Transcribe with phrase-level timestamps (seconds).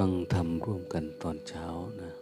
[0.00, 1.66] ฟังธรรมร่วมกันตอนเช้า
[2.00, 2.12] นะ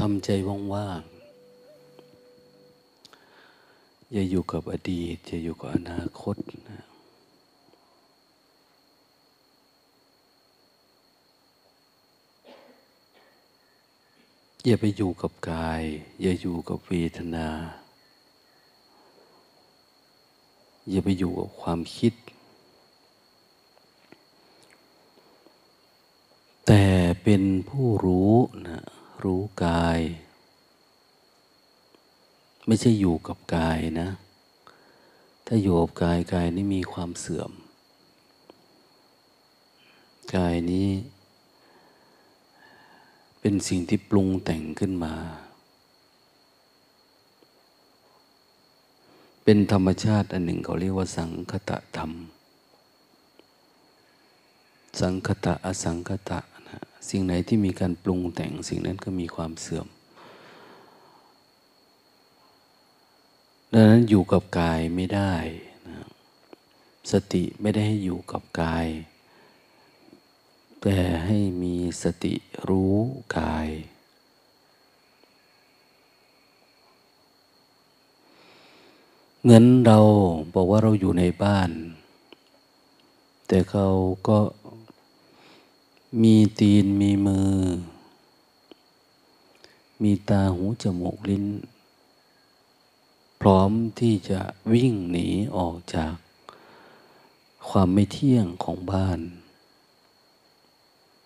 [0.00, 0.28] ทำใจ
[0.72, 1.04] ว่างๆ
[4.12, 6.36] อย่าอยู่กับอดีตอย่าอยู่กับอนาคต
[6.70, 6.80] นะ
[14.66, 15.82] อย่าไปอยู่กับกาย
[16.22, 17.48] อย่าอยู่กับเวทนา
[20.90, 22.14] อย่าไปอยู่กับความคิด
[26.66, 26.84] แต่
[27.22, 28.34] เป็นผู้รู้
[28.68, 28.82] นะ
[29.24, 30.00] รู้กาย
[32.66, 34.08] ไม่ใช่อยู่กับกายนะ
[35.46, 37.50] ถ้าอยู่กับกายกายนี้มีความเสื่อม
[40.34, 40.88] กายนี้
[43.46, 45.14] เป็นสิ่งที่ปรุงแต่งขึ้นมา
[49.44, 52.10] เป็นธรรมชาติอันหนึ่งเขาเรียกว่าสังคตะธรรม
[55.00, 59.86] สังคตะอสังคตะนะสิ่งไหนที่มีการปรุงแต่งสิ่งนั้นก็มีความเสื่อม
[63.72, 65.34] ดังนั้นอยู่กับกายไม่ได้
[65.88, 66.06] นะ
[67.12, 68.86] สติไม่ได้ให้อยู่กับกาย
[70.86, 72.34] แต่ให้มีสติ
[72.68, 72.96] รู้
[73.36, 73.68] กาย
[79.40, 79.98] เหมือนเรา
[80.54, 81.70] บอกว่าเราอยู่ในบ้าน
[83.48, 83.88] แต่เขา
[84.28, 84.38] ก็
[86.22, 87.52] มีตีนมีมือ
[90.02, 91.46] มีตาหูจมูกลิ้น
[93.40, 94.40] พร้อมที่จะ
[94.72, 96.14] วิ่งหนีออกจาก
[97.68, 99.20] ความไม่เที่ยงของบ้าน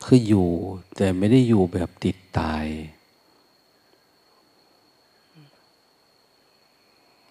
[0.04, 0.48] คืออยู่
[0.96, 2.66] แต่ไม่ได้อยู่แบบติดตาย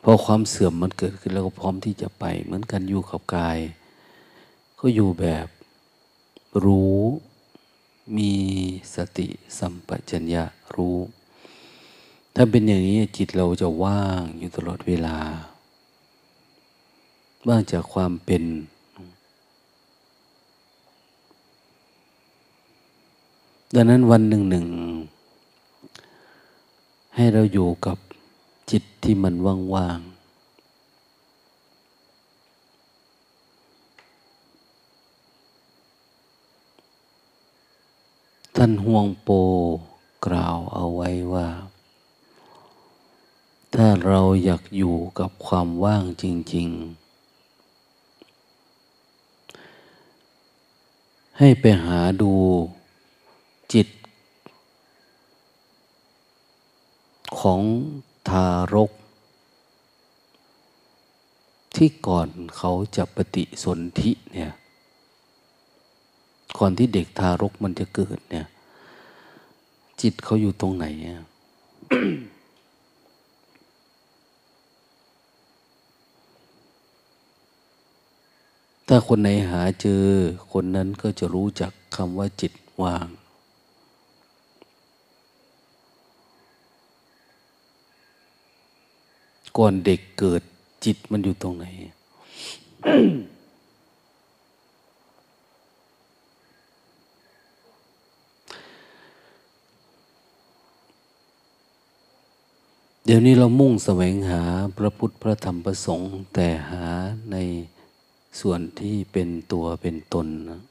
[0.04, 3.60] พอความเสื่อมมันเกิดขึ้นแล้วก็พร้อมที่จะไป เหมือนกันอยู่กับกาย
[4.80, 5.48] ก็อยู่แบบ
[6.66, 7.00] รู้
[8.18, 8.34] มี
[8.96, 10.44] สติสัมปชัญญะ
[10.76, 10.98] รู้
[12.36, 15.18] ถ้าเป็นอย่างนี้จิตเราจะว่างอยู่ตลอดเวลา
[17.48, 18.44] ว่างจากความเป็น
[23.76, 24.66] ดังนั้นวันหนึ่งหนึ่ง
[27.16, 27.98] ให้เราอยู่กับ
[28.72, 29.34] จิตที่มัน
[29.74, 30.18] ว่างๆ
[38.56, 39.30] ท่านห่วงโป
[40.26, 41.48] กล่าวเอาไว้ว่า
[43.76, 46.24] ถ้าเราอยากอยู่กับความว่างจ
[46.56, 47.08] ริง ๆ
[51.38, 52.34] ให้ไปหาดู
[53.74, 53.88] จิต
[57.40, 57.62] ของ
[58.30, 58.92] ทารก
[61.76, 64.54] ที่ก่อนเขาจะปฏิสนธิเนี่ย
[66.58, 68.48] ก่อนที่เด็กทารกมันจะเกิดเนี่ย
[70.02, 71.24] จิตเขาอยู่ตรงไหนอะ
[78.88, 80.04] ถ้าคนไหนหาเจอ
[80.52, 83.08] คนนั้นก็จะรู้จักคำว่าจิตว่าง
[89.58, 90.42] ก่อนเด็กเกิด
[90.86, 91.66] จิตมันอยู่ตรงไหน
[103.06, 104.42] เดี๋ยวนี้เรามุ่งแสวงหา
[104.78, 106.86] พระพุทธพระธรรมพระสงฆ์แต่หา
[107.32, 107.38] ใน
[108.40, 110.62] ส่วนที่เป็นตัวเป็นตนนะ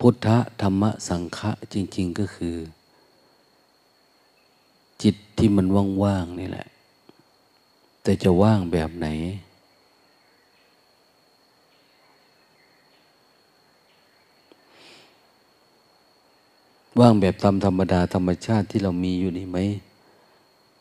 [0.00, 0.28] พุทธ
[0.62, 2.56] ธรรมสังฆะจริง ๆ ก็คือ
[5.02, 5.66] จิตที่มัน
[6.04, 6.66] ว่างๆนี่แหละ
[8.02, 9.06] แต่จะว่างแบบไหน
[17.00, 19.58] ว่างแบบตามธรรมดาธรรมชาติที่เรามีอยู่นี่ไหม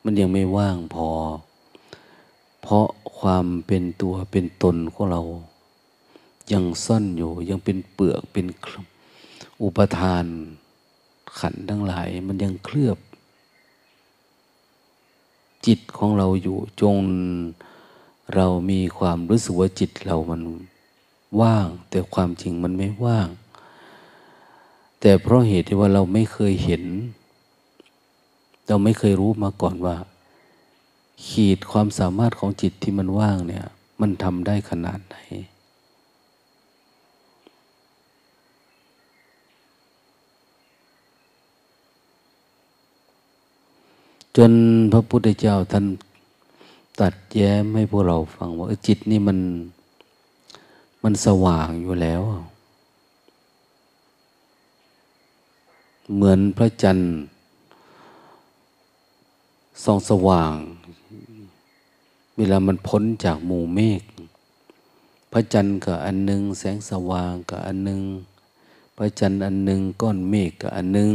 [0.03, 1.09] มันยังไม่ว่างพอ
[2.61, 2.85] เพราะ
[3.19, 5.21] ความเป็นตัวเป็นตนของเรา
[6.51, 8.45] ยังซ่อนอยู่ยังเป็นเปลือกเป็น
[9.63, 10.25] อุปทาน
[11.39, 12.97] ขันทั้งหลาย มันยังเคลือบ
[15.65, 16.95] จิตของเราอยู่จง
[18.35, 20.41] เรามีความรู้สึกว่าจิตเรามัน
[21.41, 23.29] ว่าง แต่ความจริงมันไม่ว่าง
[25.01, 26.83] แต่เพราะเหตุที่ว่าเราไม่เคยเห็น
[28.67, 29.95] เราไม่เคยรู้มาก่อนว่า
[31.27, 33.65] ขีดความสามารถของจิตที่มันว่างเนี่ย
[34.01, 35.17] มันทำได้ขนาดไหน
[44.41, 44.55] จน
[44.91, 45.85] พระพุทธเจ้าท่าน
[46.99, 49.39] ตัดแย้มให้พวกเราฟังว่าจิตนี่มัน
[51.03, 52.21] มันสว่างอยู่แล้ว
[56.13, 57.07] เหมือนพระจันทร์
[59.83, 60.55] ส่องสว่าง
[62.37, 64.01] เวลามันพ้นจากหมู่เมฆ
[65.31, 68.01] พระจันทร์กับอันหนึ่งแสงสว่างกับอันหนึ่ง
[68.97, 71.11] พระจันทร์อันหนึ่งก้อนเมฆกับอันหนึ่ง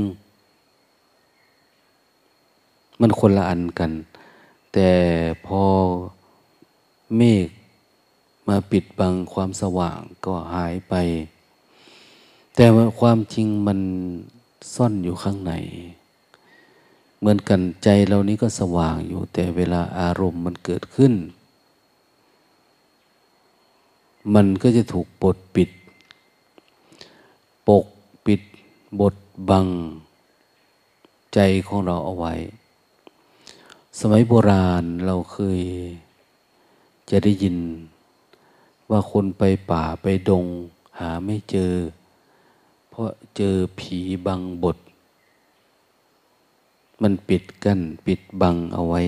[3.06, 3.92] มันคนละอันกัน
[4.72, 4.90] แต่
[5.46, 5.62] พอ
[7.16, 7.48] เมฆ
[8.48, 10.94] มาปิดบังความสว่างก็หายไป
[12.56, 13.80] แต่ว่าความจริงมัน
[14.74, 15.52] ซ่อนอยู่ข้างใน
[17.18, 21.12] เหมือนกันใจเรานี้ก็สว่างอยู่ แต่เวลาอารมณ์มันเกิดขึ้น
[24.34, 25.70] มันก็จะถูกปดปิด
[27.68, 27.84] ปก
[28.26, 28.40] ปิด
[29.00, 29.14] บด
[29.50, 29.66] บัง
[31.34, 32.34] ใจของเราเอาไว้
[34.00, 35.60] สมัยโบราณเราเคย
[37.10, 37.56] จะได้ยิน
[38.90, 40.44] ว่าคนไปป่าไปดง
[40.98, 41.72] หาไม่เจอ
[42.90, 44.76] เพราะเจอผีบังบท
[47.02, 49.02] มันปิดกัน้นปิดบังเอาไว้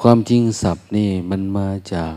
[0.00, 2.16] ความจริงศัพท์นี่มันมาจาก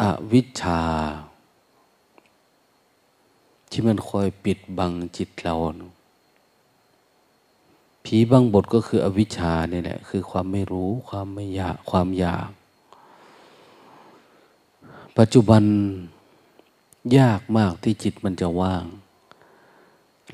[0.00, 0.02] อ
[0.32, 0.82] วิชชา
[3.70, 5.54] ที่มันคอยปิดบังจิตเรา
[8.04, 12.50] ผีบางบทก็คืออวิชชาเนี่ยแหละ คือความไม่รู้ ความไม่อยาก ความอยาก
[15.18, 15.62] ปัจจุบัน
[17.18, 18.84] ยากมากที่จิตมันจะว่าง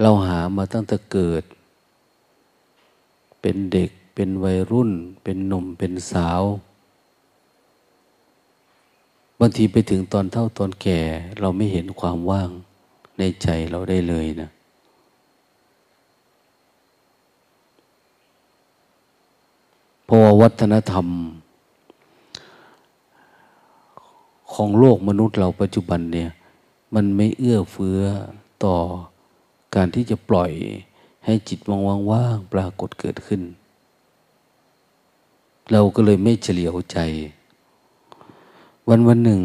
[0.00, 1.44] เราหามาตั้งแต่เกิด
[3.40, 4.90] เป็นเด็ก เป็นวัยรุ่น
[5.24, 6.42] เป็นหนุ่ม เป็นสาว
[9.40, 11.00] บางทีไปถึงตอนเท่าตอนแก่
[11.40, 12.50] เราไม่เห็นความว่าง
[13.18, 14.50] ในใจเราได้เลยนะ
[20.04, 21.06] เพราะว่าวัฒนธรรม
[24.52, 26.30] ของโลกมนุษย์เราปัจจุบันเนี่ย
[26.94, 28.00] มันไม่เอื้อเฟื้อ
[28.64, 28.76] ต่อ
[29.74, 30.52] การที่จะปล่อย
[31.24, 31.60] ให้จิต
[32.10, 33.42] ว่างๆปรากฏเกิดขึ้น
[35.72, 36.98] เราก็เลยไม่เฉลียวใจ
[38.88, 39.42] วันวันหนึ่ง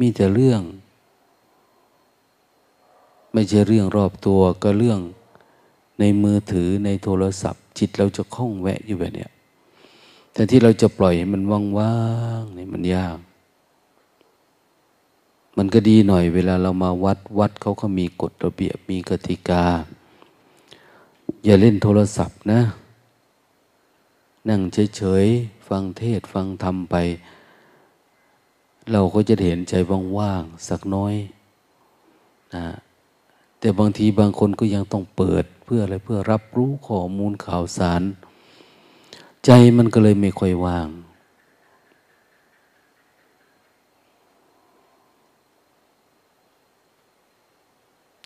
[0.00, 0.62] มีแต่เรื่อง
[3.32, 5.00] ไม่ใช่เรื่องรอบตัวก็เรื่อง
[6.00, 9.30] ในมือถือในโทรศัพท์ จิตเราจะคล้องแวะอยู่แบบเนี้ย
[10.32, 11.42] แต่ที่เราจะปล่อยให้มัน
[11.78, 11.96] ว่า
[12.40, 13.18] งๆนี่มันยาก
[15.56, 19.64] มันก็ดีหน่อยเวลาเรามาวัดวัดเขาก็มีกฎระเบียบมีกติกา
[21.44, 22.60] อย่าเล่นโทรศัพท์นะ
[24.48, 24.60] นั่ง
[24.96, 26.96] เฉยๆ ฟังเทศฟังธรรมไป
[28.92, 29.74] เราก็จะเห็นใจ
[30.18, 31.14] ว่างๆ สักน้อย
[32.54, 32.64] นะ
[33.60, 38.02] แต่บางทีบางคนก็ยังต้องเปิดเพื่ออะไรเพื่อรับรู้ข้อมูลข่าวสาร
[39.44, 40.88] ใจมันก็เลยไม่ค่อยว่าง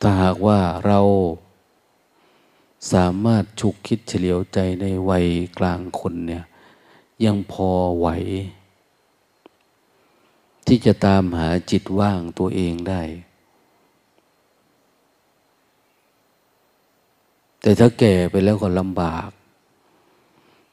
[0.00, 1.00] ถ้าหากว่าเรา
[2.92, 5.26] สามารถฉุกคิดเฉลียวใจในวัย
[5.58, 6.44] กลางคนเนี่ย
[7.24, 8.08] ยังพอไหว
[10.66, 13.02] ที่จะตามหาจิตว่างตัวเองได้
[17.66, 19.28] แต่ถ้าแก่ไปแล้วก็ลำบาก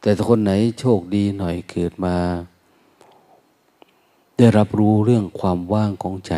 [0.01, 2.15] แต่ถ้าคนไหนโชคดีหน่อยเกิดมา
[4.37, 6.33] ได้รับรู้เรื่องความว่างของใจ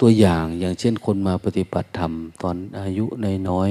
[0.00, 3.70] ตัวอย่างอย่างเช่นคนมาปฏิบัติธรรม ตอนอายุนน้อย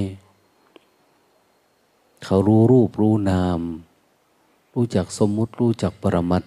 [2.26, 3.62] เขารู้รูปรู้นาม
[4.74, 6.44] รู้จักสมมุติรู้จักปรมัต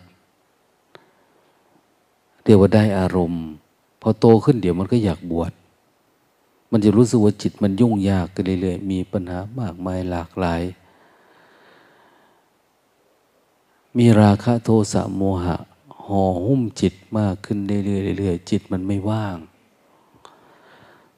[2.43, 3.45] เรียกว่าได้อารมณ์
[4.09, 5.53] อโตขึ้นเดี๋ยวมันก็อยากบวช
[6.71, 10.63] มันจะรู้สึกว่าจิตมันยุ่งยากขึ้นเรื่อยๆ มีปัญหามากมายหลากหลาย
[13.99, 15.57] มีราคะโทสะโมหะ
[16.07, 19.37] ห่อหุ้มจิตมากขึ้นเรื่อยๆเรื่อยๆจิตมันไม่ว่าง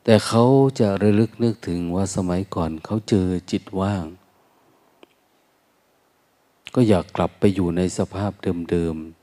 [0.04, 0.44] แต่เขา
[0.80, 4.04] จะระลึกนึกถึงว่าสมัยก่อนเขาเจอจิตว่าง
[6.74, 8.32] ก็อยากกลับไปอยู่ในสภาพ
[8.70, 9.17] เดิมๆ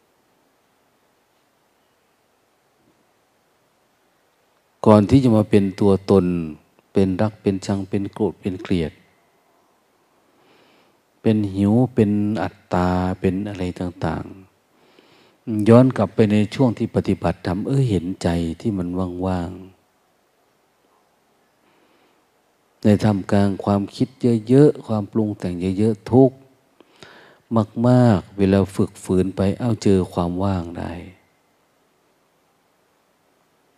[4.86, 6.26] ก่อนที่จะมาเป็นตัวตน
[6.94, 8.92] เป็นรักเป็นชังเป็นโกรธเป็นเกลียด
[11.22, 12.12] เป็นหิวเป็น
[12.44, 12.90] อัตตา
[13.20, 14.26] เป็นอะไรต่าง
[14.96, 18.28] ๆ ย้อนกลับไปในช่วงที่ปฏิบัติทำเออเห็นใจ
[18.62, 18.88] ที่มัน
[19.28, 24.08] ว่างๆในทำกลางความคิด
[24.48, 26.32] เยอะๆ ความปรุงแต่งเยอะๆ ทุก
[27.88, 30.92] มาก ๆ เวลาฝึกฝืนไป เอาเจอความว่างได้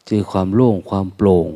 [0.08, 1.50] เจอความโล่งความโปร่ง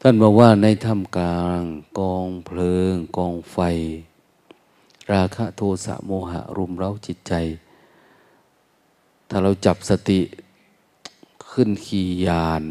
[0.00, 1.62] ท่านบอกว่าในถ้ำกลาง
[1.98, 3.58] กองเพลิง กองไฟ
[5.12, 7.32] ราคะโทสะโมหะรุมเร้าจิตใจ
[9.28, 10.20] ถ้าเราจับสติ
[11.50, 12.64] ขึ้นขี่ยาน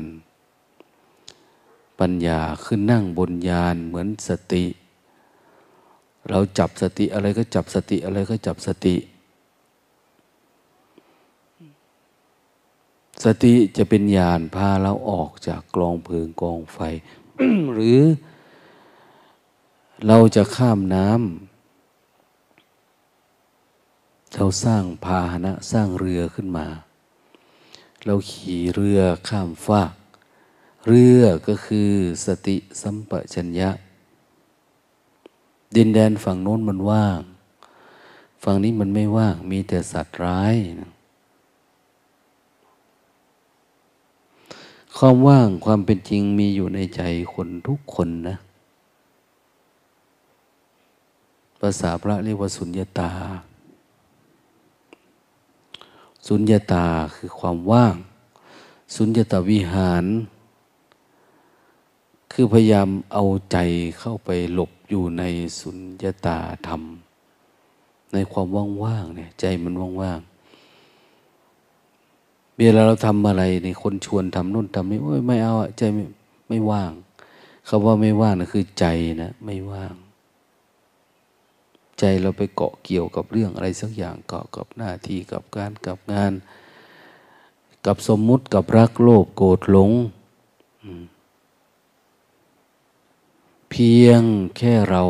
[1.99, 4.65] ปัญญาขึ้นนั่งบนยานเหมือนสติ
[6.29, 8.95] เราจับสติอะไรก็จับสติอะไรก็จับสติ
[13.23, 16.77] สติจะเป็นญาณพาเราออกจากกลองเพลิงกองไฟ
[17.73, 18.01] หรือ
[20.07, 21.17] เราจะข้ามน้ำ
[24.33, 26.67] เราสร้างพาหนะสร้างเรือขึ้นมา
[28.05, 28.99] เราขี่เรือ
[29.29, 29.93] ข้ามฟาก
[30.87, 31.91] เรือก็คือ
[32.25, 33.69] สติสัมปชัญญะ
[35.75, 37.21] ดินแดนฝั่งโน้นมันว่าง
[38.43, 40.91] ฝั่งนี้มันไม่ว่างมีแต่สัตว์ร้ายนะ
[44.97, 47.01] ความว่างความเป็นจริงมีอยู่ในใจ
[47.33, 48.35] คนทุกคนนะ
[51.59, 53.11] ภาษาพระเรียกว่าสุญญาตา
[56.27, 56.85] สุญญาตา
[57.15, 57.95] คือความว่าง
[58.95, 60.05] สุญญาตาวิหาร
[62.31, 63.57] คือพยายามเอาใจ
[63.99, 65.23] เข้าไปหลบอยู่ใน
[65.59, 66.81] สุญญาตาธรรม
[68.13, 68.47] ในความ
[68.83, 70.32] ว่างๆเนี่ยใจมันว่างๆ
[72.57, 76.03] เวลาเราทำอะไรในคนชวนทำนู่นทำนี่โอ้ยไม่เอาใจไม่
[76.47, 76.91] ไม่ว่าง
[77.67, 78.85] คาว่าไม่ว่างนะคือใจ
[79.21, 79.95] นะไม่ว่าง
[81.99, 86.33] ใจเราไปเกาะเกี่ยวกับเรื่องอะไรสักอย่างเกาะกับหน้าที่กับการกับงาน
[87.85, 89.91] กับสมมุติกับรักโลภโกรธหลง
[93.69, 94.21] เพียง
[94.57, 95.03] แค่เรา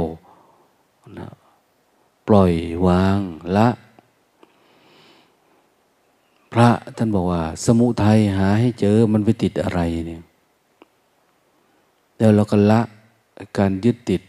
[1.19, 1.27] นะ
[2.27, 2.53] ปล่อย
[2.88, 3.19] วาง
[3.55, 3.67] ละ
[6.53, 10.22] พระท่านบอกว่า สมุทัยหาให้เจอมันไปติดอะไรเนี่ย
[12.17, 12.81] แล้วเราก็ละ
[13.57, 14.22] การยึดติด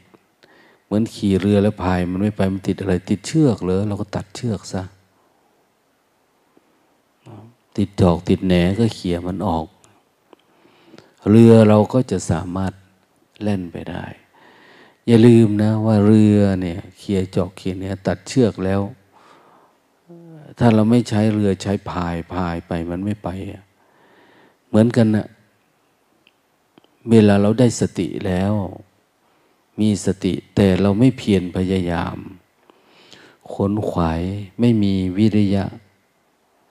[0.85, 4.83] เหมือนขี่เรือแล้วพาย มันไม่ไปมันติดอะไร ติดเชือกเลยเราก็ตัดเชือกซะ
[7.76, 9.66] ติดจอกติดแหนก็เขี่ยมันออก
[11.31, 12.73] เรือเราก็จะสามารถ
[13.43, 14.04] เล่นไปได้
[15.07, 18.81] อย่าลืมนะว่าเรือเนี่ยเขี่ยจอกเขี่ยเนี่ยตัดเชือกแล้ว
[20.59, 23.29] ถ้าเราไม่ใช้เรือใช้พายพายไปมันไม่ไป
[24.69, 25.27] เหมือนกันนะ
[27.11, 28.53] เวลาเราได้สติแล้ว
[29.81, 32.17] มีสติแต่เราไม่เพียรพยายาม
[33.53, 34.23] ขนขวาย
[34.61, 35.65] ไม่มีวิริยะ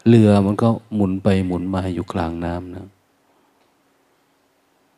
[0.08, 2.88] เรือมันก็หมุนไปหมุนมาอยู่กลางน้ำนะ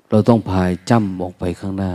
[0.10, 1.94] เราต้องพายจ้ำออกไปข้างหน้า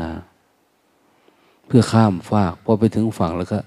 [1.66, 3.58] เพื่อข้ามฟากพอไปถึงฝั่งแล้วก็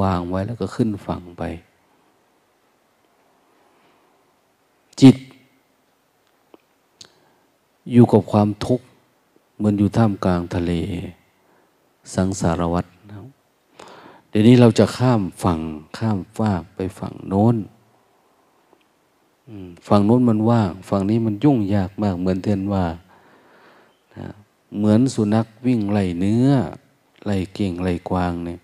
[0.00, 1.42] วางไว้แล้วก็ขึ้นฝั่งไป
[5.00, 5.16] จิต
[7.92, 8.86] อยู่กับความทุกข์
[9.56, 10.72] เหมือนอยู่ท่ามกลางทะเล
[12.14, 12.90] สังสารวัตร
[14.28, 15.60] เดี๋ยวนี้เราจะข้ามฝั่ง
[15.98, 17.56] ข้ามฟากไปฝั่งโน้น
[19.88, 22.84] ฝั่งโน้นมันว่าง ฝั่งนี้มันยุ่งยากมาก เหมือนเทนว่า
[24.76, 26.48] เหมือนสุนัขวิ่งไล่เนื้อ
[27.26, 28.58] ไล่เก่งไล่กวางเนี่ย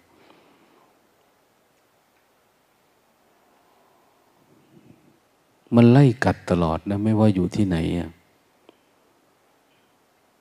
[5.74, 8.10] มันไล่กัดตลอดนะไม่ว่าอยู่ที่ไหนอะ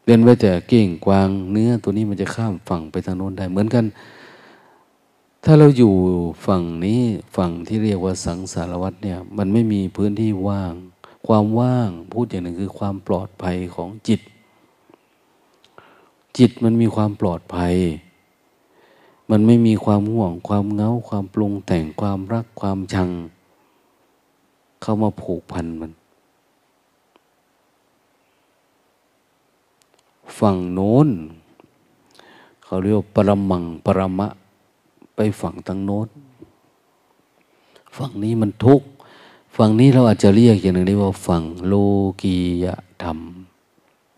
[0.04, 3.86] เรียนไว้แต่เก่งกวางเนื้อตัวนี้มันจะข้ามฝั่งไปทางโน้นได้เหมือนกัน
[5.44, 5.94] ถ้าเราอยู่
[6.46, 7.02] ฝั่งนี้
[7.36, 10.74] ฝั่งที่เรียกว่าสังสารวัตเนี่ย มันไม่มีพื้นที่ว่าง
[11.28, 14.22] ความว่างพูดอย่างหนึ่งคือความปลอดภัยของจิต
[16.38, 17.76] จิตมันมีความปลอดภัย
[19.32, 23.10] มันไม่มีความห่วง ความเงาความปรุงแต่งความรักความชัง
[24.88, 25.92] เข้ามาผูกพันมัน
[30.40, 31.10] ฝั่งโน้น
[32.64, 34.28] เขาเรียกปรมังปรมะ
[35.16, 36.08] ไปฝั่งตั้งโน้น
[37.98, 38.88] ฝั่งนี้มันทุกข์
[39.56, 41.74] ฝั่งนี้เราอาจจะเรียกอย่างหนึ่งได้ว่า ฝั่งโล
[42.22, 42.66] กีย
[43.04, 43.20] ธรรม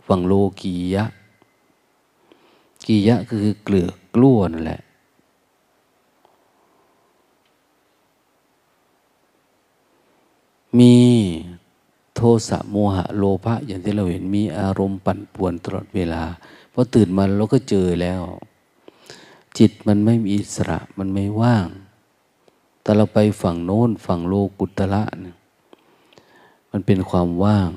[0.07, 1.05] ฝั่งโลกียะ
[2.87, 4.81] กียะคือเกลือกล้วนั่นแหละ
[10.79, 10.95] มี
[12.15, 16.23] โทสะโมหะโลภะอย่างที่เราเห็นมีอารมณ์ปั่นป่วนตลอดเวลา
[16.73, 18.21] พอตื่นมาเราก็เจอแล้ว
[19.57, 21.67] จิตมันไม่มีอิสระมันไม่ว่าง
[22.81, 25.35] แต่เราไปฝั่งโน้นฝั่งโลกุตระเนี่ย
[26.71, 27.71] มันเป็นความว่าง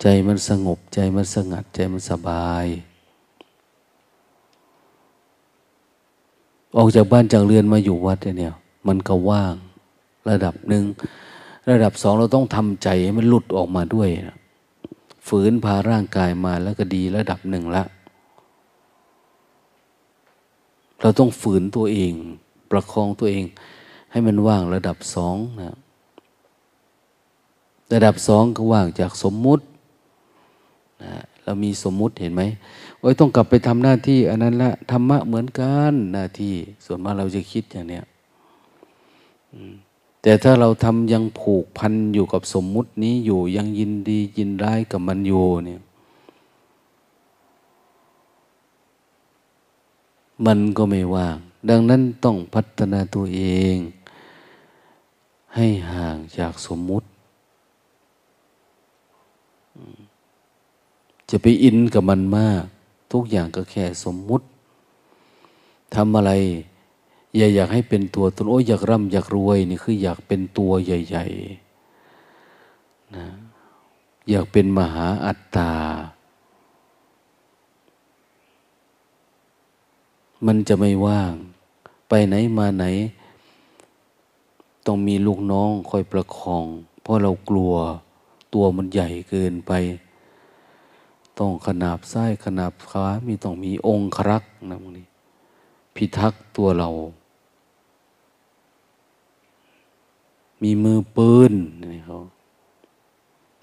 [0.00, 2.66] ใจมันสงบใจมันสงัดใจมันสบาย
[6.76, 8.54] ออกจากบ้านจากเรือนมาอยู่วัดเนี่ย
[8.86, 9.54] มันก็ว่าง
[10.30, 10.84] ระดับหนึ่ง
[11.70, 14.38] ระดับสองเราต้องทำใจให้มันหลุดออกมาด้วยนะ
[15.28, 17.84] ฝืนพาร่างกายมาแล้วก็ดีระดับหนึ่งละ
[21.00, 22.12] เราต้องฝืนตัวเอง
[22.70, 23.44] ประคองตัวเอง
[24.10, 25.76] ให้มันว่างระดับสองนะ
[27.92, 29.64] ระดับสองก็ว่างจากสมมุติ
[31.02, 31.12] นะ
[31.44, 32.42] เรามีสมมุติเห็นไหม
[32.98, 38.04] โอ้ยต้องกลับไปทำหน้าที่ อันนั้นละธรรมะเหมือนกันหน้าที่ ส่วนมากเราจะคิดอย่างเนี้ย
[40.22, 45.80] แต่ถ้าเราทำยังผูกพันอยู่กับสมมุตินี้อยู่ยังยินดียินร้ายกับมันอยู่เนี่ย
[50.46, 51.36] มันก็ไม่ว่าง
[51.68, 53.42] ดังนั้นต้องพัฒนาตัวเอ
[53.74, 53.76] ง
[55.54, 57.06] ให้ห่างจากสมมุติ
[61.30, 62.64] จะไปอินกับมันมาก
[63.12, 64.44] ทุกอย่างก็แค่สมมุติ
[65.94, 66.32] ทำอะไร
[67.36, 73.26] อย่าอยากให้เป็นตัวตนโอ้ยอยากร่ำอยากรวยนี่คืออยากเป็นตัวใหญ่ๆนะ
[74.30, 75.72] อยากเป็นมหาอัตตา
[80.46, 81.32] มันจะไม่ว่าง
[82.08, 82.84] ไปไหนมาไหน
[84.86, 86.66] ต้องมีลูกน้องคอยประคอง
[87.02, 87.74] เพราะเรากลัว
[88.54, 89.72] ตัวมันใหญ่เกินไป
[91.38, 95.06] ต้องขนาบซ้ายขนาบขวามีต้องมีองค์ครักนะพวกนี้
[95.94, 96.90] พิทักษ์ตัวเรา
[100.62, 102.18] มีมือปืนเนี่ยเขา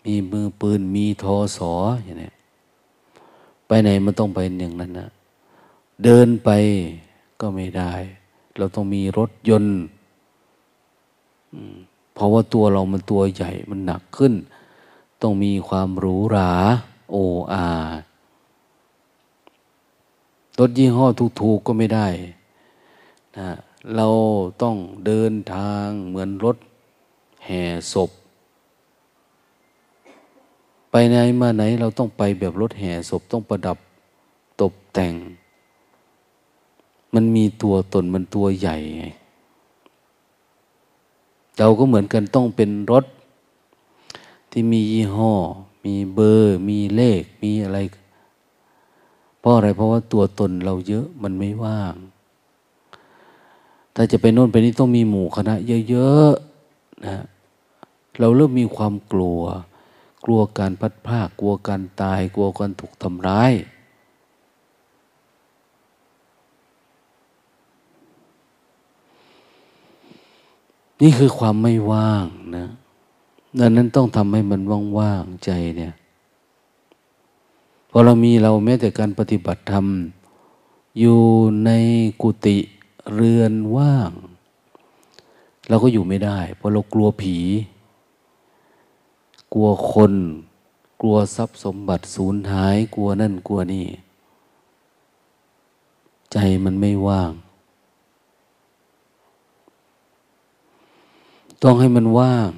[0.05, 2.31] มีมือปืน มีทอสออย่างนี้
[3.67, 5.09] ไปไหนมันต้องไปอย่างนั้นนะ
[6.03, 6.49] เดินไป
[7.39, 7.93] ก็ไม่ได้
[8.57, 9.77] เราต้องมีรถยนต์
[12.13, 14.33] เพราะว่าตัวเรามันตัวใหญ่มันหนักขึ้น
[15.21, 16.51] ต้องมีความหรูหรา
[17.11, 17.15] โอ
[17.51, 17.65] อา
[20.59, 21.05] รถยี่ห้อ
[21.41, 22.07] ถูกๆก็ไม่ได้
[23.37, 23.49] นะ
[23.95, 24.07] เรา
[24.61, 26.57] ต้องเดินทางเหมือนรถ
[27.45, 28.09] แห่ศพ
[30.91, 33.77] ไปไหนมาไหนเราต้องไปแบบรถแห่ศพต้องประดับ
[34.61, 35.13] ตกแต่ง
[37.13, 38.77] มันมีตัวตนมันตัวใหญ่
[41.57, 43.05] เราก็เหมือนกันต้องเป็นรถ
[44.51, 45.33] ที่มียี่ห้อ
[45.85, 47.77] มีเบอร์ มีเลข มีอะไร
[49.39, 51.95] เพราะอะไร เพราะว่าตัวตนเราเยอะมันไม่ว่าง
[53.95, 55.53] ถ้าจะไปโน่นไปนี่ต้องมีหมู่คณะ
[55.89, 56.48] เยอะๆ
[57.05, 57.17] นะ
[58.19, 59.41] เราเริ่มมีความกลัว
[60.25, 63.53] กลัวการพัดพากกลัวการตาย กลัวการถูกทำร้าย
[71.01, 72.25] นี่คือความไม่ว่าง
[72.57, 72.67] นะ
[73.59, 74.61] ดังนั้นต้องทำให้มัน
[74.97, 75.93] ว่างๆใจเนี่ย
[77.89, 79.85] พอเรามีเราแม้แต่การปฏิบัติธรรม
[80.99, 81.21] อยู่
[81.65, 81.69] ใน
[82.21, 82.57] กุฏิ
[83.13, 84.11] เรือนว่าง
[85.69, 87.37] เราก็อยู่ไม่ได้ เพราะเรากลัวผี
[89.53, 90.13] กลัวคน
[91.01, 93.87] กลัวทรัพย์สมบัติสูญหาย กลัวนั่นกลัวนี่
[96.31, 97.31] ใจมันไม่ว่าง
[101.63, 102.51] ต้องให้มันว่าง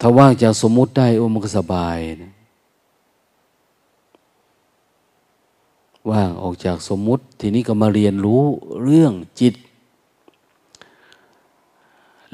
[0.00, 2.32] ถ้าว่างจากสมมุติได้โอ้มันก็สบายนะ
[6.10, 8.42] ว่างออกจากสมมุติ ทีนี้ก็มาเรียนรู้
[8.84, 9.54] เรื่องจิต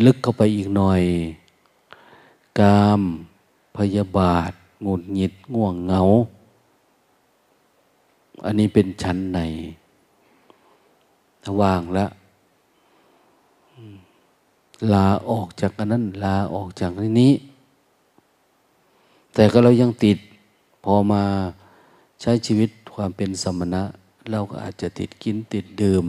[0.04, 1.02] ลึกเข้าไปอีกหน่อย
[2.58, 3.02] กาม
[3.76, 6.00] พยาบาทหงุดหงิดง่วงเหงา
[8.44, 9.40] อันนี้เป็นชั้นใน
[11.60, 12.10] ว่างแล้ว
[14.92, 17.32] ลาออกจากอันนั้น ลาออกจากนี้
[19.34, 20.18] แต่ก็เรายังติด
[20.84, 21.22] พอมา
[22.20, 23.82] ใช้ชีวิตความเป็นสมณะ
[24.30, 26.06] เราก็อาจจะติดกินติดดื่ม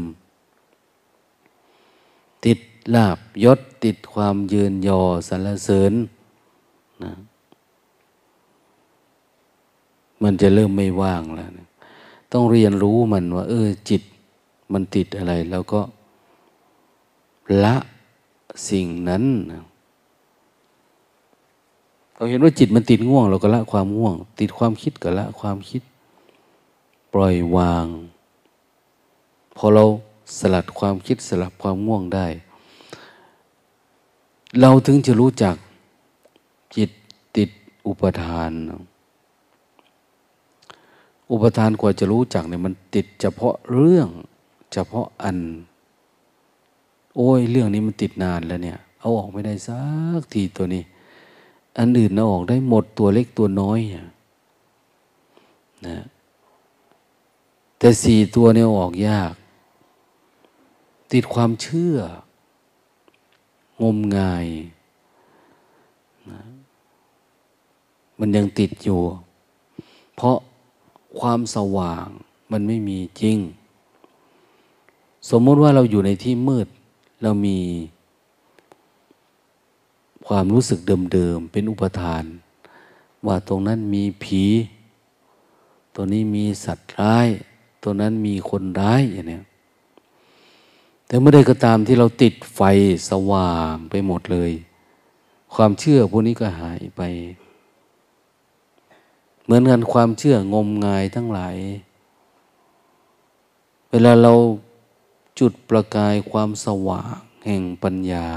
[2.45, 2.59] ติด
[2.95, 5.93] ลาบยศติดความยืนยอสรรเสริญ
[7.03, 7.13] นะ
[10.23, 11.67] มันจะเริ่มไม่ว่างแล้วนะ
[12.31, 14.01] ต้องเรียนรู้มันว่า เออจิต
[14.73, 15.81] มันติดอะไร แล้วก็
[17.63, 17.75] ละ
[18.69, 19.63] สิ่งนั้นนะ
[22.15, 25.81] เราเห็นว่าจิตมันติดง่วง เราก็ละความง่วง ติดความคิดก็ละความคิด
[27.13, 27.85] ปล่อยวาง
[29.57, 29.83] พอเรา
[30.39, 32.25] สลัดความคิดสลับความง่วงได้
[34.61, 35.55] เราถึงจะรู้จัก
[36.75, 36.89] จิต
[37.37, 37.49] ติด
[37.87, 38.51] อุปทาน
[41.31, 44.09] อุปทานกว่าจะรู้จักเนี่ยมันติดเฉพาะเรื่อง
[44.73, 45.37] เฉพาะอัน
[47.15, 49.81] โอ้ยเรื่องนี้มันติดนานแล้วเนี่ย เอาออกไม่ได้สั
[50.19, 50.83] กทีตัวนี้
[51.77, 53.79] อันอื่นเอาออกได้หมดตัวเล็กตัวน้อย
[55.87, 55.97] นะ
[57.77, 59.33] แต่สี่ตัวเนี่ยออกยาก
[61.11, 61.95] ติดความเชื่อ
[63.81, 64.47] งมงาย
[66.29, 66.41] นะ
[68.19, 69.01] มันยังติดอยู่
[70.15, 70.37] เพราะ
[71.19, 72.07] ความสว่าง
[72.51, 73.37] มันไม่มีจริง
[75.29, 76.67] สมมติว่าเราอยู่ในที่มืด
[77.23, 77.57] เรามี
[80.27, 80.79] ความรู้สึก
[81.13, 82.23] เดิมๆ เป็นอุปทาน
[83.25, 84.43] ว่าตรงนั้นมีผี
[85.95, 87.27] ตัวนี้มีสัตว์ร้าย
[87.83, 89.39] ตัวนั้นมีคนร้ายอย่างนี้
[91.09, 92.61] แต่เมื่อใดก็ตามที่เราติดไฟ
[93.09, 94.51] สว่างไปหมดเลย
[95.55, 97.01] ความเชื่อพวกนี้ก็หายไป
[99.43, 101.55] เหมือนกันความเชื่องมงายทั้งหลาย
[103.91, 104.33] เวลาเรา
[105.39, 108.27] จุดประกายความสว่างแห่งปัญญา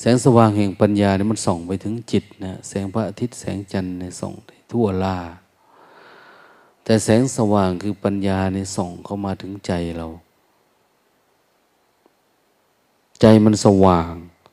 [0.00, 4.34] แสงสว่างแห่งปัญญาเนี่ยมันส่องไปถึงจิตนะแสงพระอาทิตย์แสงจันทร์เนี่ยส่อง
[4.72, 5.18] ทั่วลา
[6.84, 10.08] แต่แสงสว่างคือปัญญาเนี่ยส่องเข้ามาถึงใจเรา
[13.20, 14.12] ใจมันสว่าง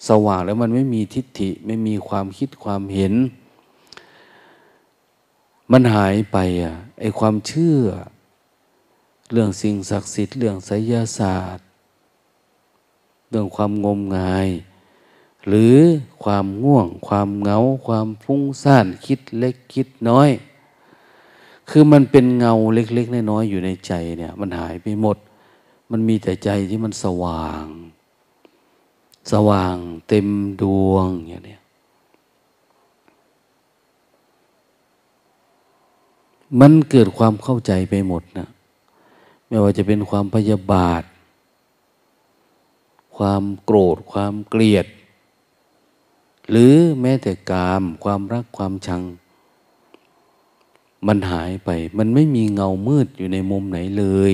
[0.10, 3.14] สว่างแล้วมันไม่มีทิฏฐิ ไม่มีความคิดความเห็น
[5.72, 7.80] มันหายไปอะไอความเชื่อ
[9.32, 11.66] เรื่องสิ่งศักดิ์สิทธิ์เรื่องไสยศาสตร์
[13.30, 14.48] เรื่องความงมงาย
[15.48, 15.78] หรือ
[16.24, 20.30] ความง่วง ความเหงา ความฟุ้งซ่านคิดเล็กคิดน้อย
[21.70, 25.18] คือมันเป็นเงาเล็กๆน้อยๆอยู่ในใจเนี่ย มันหายไปหมด
[25.92, 27.66] มันมีแต่ใจที่มันสว่าง
[29.32, 29.76] สว่าง
[30.08, 30.28] เต็ม
[30.62, 31.58] ดวงอย่างนี้
[36.60, 38.48] มันเกิดความเข้าใจไปหมดนะ
[39.48, 41.04] ไม่ว่าจะเป็นความพยาบาท
[43.16, 44.86] ความโกรธ ความเกลียด
[46.50, 49.04] หรือแม้แต่กาม ความรักความชัง
[51.08, 54.34] มันหายไป มันไม่มีเงามืดอยู่ในมุมไหนเลย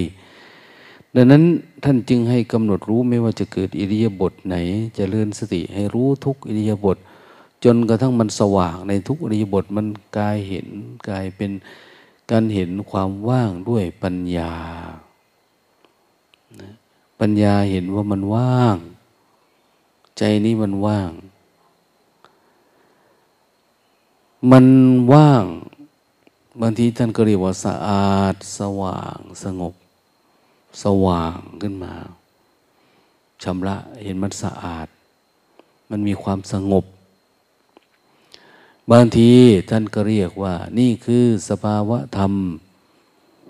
[1.15, 1.43] ดังนั้น
[1.83, 4.55] ท่านจึงให้กำหนดรู้ไม่ว่าจะเกิดอิริยาบถไหน
[4.87, 6.97] จเจริญสติให้รู้ทุกอิริยาบถ
[7.63, 9.85] จนกระทั่งมันสว่างในทุกอิริยาบถมัน
[10.17, 10.67] กลายเห็น
[11.09, 11.51] กลายเป็น
[12.31, 14.53] การเห็นความว่างด้วยปัญญา
[17.19, 18.77] ปัญญาเห็นว่ามันว่าง
[20.17, 21.11] ใจนี้มันว่าง
[24.51, 24.67] มัน
[25.13, 25.43] ว่าง
[26.61, 29.73] บางทีท่านก็เรียกว่าสะอาดสว่างสงบ
[30.83, 31.93] สว่างขึ้นมา
[33.43, 34.87] ชำระเห็นมันสะอาด
[35.89, 36.85] มันมีความสงบ
[38.91, 39.31] บางที
[39.69, 42.33] ท่านก็เรียกว่า นี่คือสภาวะธรรม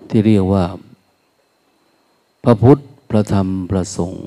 [0.08, 0.64] ที่เรียกว่า
[2.44, 2.78] พระพุทธ
[3.10, 4.26] พระธรรมพระสงฆ์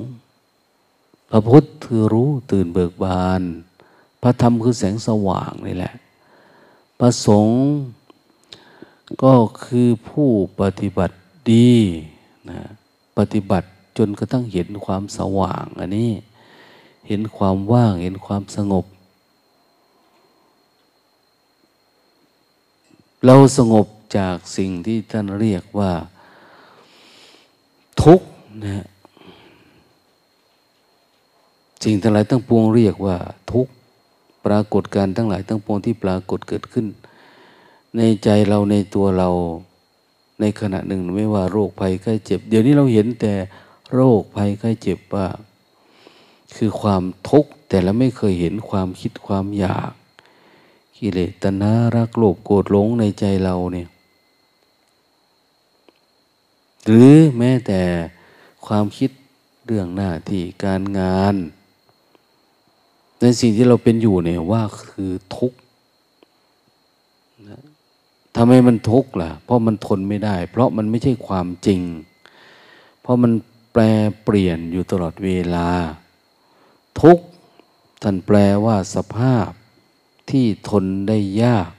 [1.30, 3.42] พระพุทธคือรู้ตื่นเบิกบาน
[4.22, 5.94] พระธรรมคือแสงสว่างนี่แหละ
[7.00, 7.60] พระสงฆ์
[9.24, 11.16] ก็คือผู้ปฏิบัติ
[11.52, 11.72] ดี
[12.50, 12.62] นะ
[13.18, 16.12] ปฏิบัติจนกระทั่งเห็นความสว่าง อันนี้
[17.08, 18.86] เห็นความว่าง เห็นความสงบ
[23.26, 25.92] เราสงบจากสิ่งที่ท่านเรียกว่า
[28.04, 28.28] ทุกข์
[28.64, 28.86] นะ
[31.84, 33.18] สิ่งทั้งหลายทั้งปวงเรียกว่า
[33.52, 33.72] ทุกข์
[34.46, 36.86] ปรากฏการทั้งหลายทั้งปวงที่ปรากฏเกิดขึ้น
[37.98, 39.30] ในใจเราในตัวเรา
[40.40, 43.34] ในขณะหนึ่งไม่ว่าโรคภัยไข้เจ็บ เดี๋ยวนี้เราเห็นแต่
[43.94, 45.28] โรคภัยไข้เจ็บว่า
[46.56, 49.92] คือความทุกข์แต่เราไม่เคยเห็นความคิดความอยาก
[50.98, 53.88] กิเลสตนารักโลภโกรธหลงในใจเราเนี่ย
[56.86, 57.82] หรือแม้แต่
[58.66, 59.10] ความคิด
[59.66, 61.36] เรื่องหน้าที่การงาน
[63.22, 65.60] ในสิ่งที่เราเป็นอยู่เนี่ยว่าคือทุกข์
[68.36, 71.82] ทำไมมันทุกข์ล่ะ เพราะมันทนไม่ได้ เพราะมันไม่ใช่ความจริง
[73.02, 73.32] เพราะมัน
[73.72, 73.82] แปร
[74.24, 75.70] เปลี่ยนอยู่ตลอดเวลา
[77.02, 77.26] ทุกข์
[78.02, 79.50] ท่านแปลว่าสภาพ
[80.30, 81.72] ที่ทนได้ยาก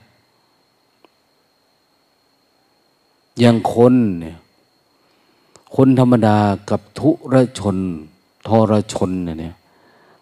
[3.39, 4.37] อย่างคนเนี่ย
[5.75, 6.39] คนธรรมดา
[6.69, 7.77] กับทุรชน
[8.47, 9.55] ทรชนเนี่ย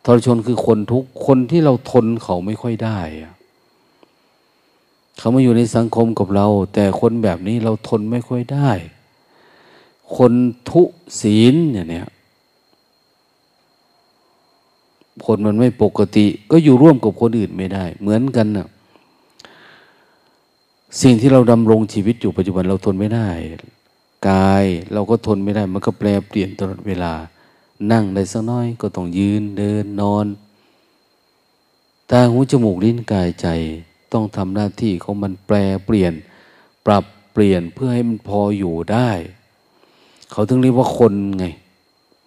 [0.06, 3.33] ทรชนคือคนทุกคนที่เราทนเขาไม่ค่อยได้อะ
[5.18, 8.72] เขามาอยู่ในสังคมกับเรา แต่คนแบบนี้เราทนไม่ค่อยได้
[10.18, 10.34] คน
[10.70, 10.82] ทุ
[11.22, 12.08] ศีลอย่างเนี้ย
[15.26, 18.68] คนมันไม่ปกติ ก็อยู่ร่วมกับคนอื่นไม่ได้ เหมือนกันนะ
[21.02, 23.30] สิ่งที่เราดำรงชีวิตอยู่ปัจจุบันเราทนไม่ได้
[24.30, 27.14] กายเราก็ทนไม่ได้ มันก็แปลเปลี่ยนตลอดเวลา
[27.92, 30.26] นั่งได้สักน้อยก็ต้องยืนเดินนอน
[32.12, 33.48] ตาหูจมูกลิ้นกายใจ
[34.14, 36.14] ต้องทำหน้าที่ของมันแปลเปลี่ยน
[36.86, 39.12] ปรับเปลี่ยนเพื่อให้มันพออยู่ได้
[40.32, 41.46] เขาถึงเรียกว่าคนไง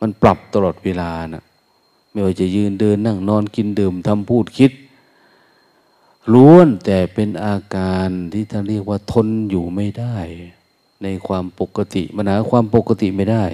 [0.01, 1.45] มันปรับตลอดเวลานะ
[2.11, 4.73] ไม่ว่าจะยืนเดินนั่งนอนกินดื่มทำพูดคิด
[6.33, 10.17] ล้วนแต่เป็นอาการที่ท่านเรียกว่าทนอยู่ไม่ได้
[11.03, 13.45] ในความปกติมันหาความปกติไม่ได้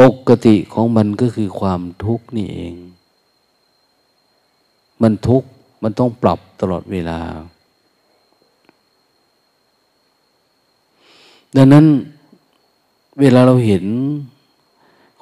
[0.00, 2.74] ปกติของมันก็คือความทุกข์นี่เอง
[5.02, 5.48] มันทุกข์
[5.82, 7.20] มันต้องปรับตลอดเวลา
[11.56, 11.86] ดังนั้น
[13.20, 13.84] เวลาเราเห็น